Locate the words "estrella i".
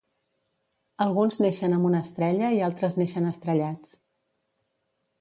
2.07-2.65